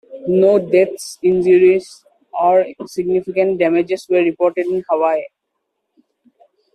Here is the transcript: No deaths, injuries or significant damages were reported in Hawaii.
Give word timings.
No 0.27 0.57
deaths, 0.57 1.19
injuries 1.21 2.03
or 2.33 2.65
significant 2.87 3.59
damages 3.59 4.07
were 4.09 4.17
reported 4.23 4.65
in 4.65 4.83
Hawaii. 4.89 5.21